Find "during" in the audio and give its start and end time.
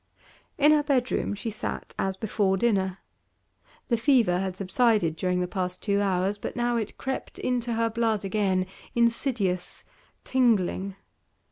5.15-5.41